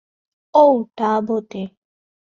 [0.53, 0.65] ও,
[0.97, 1.63] তা বটে।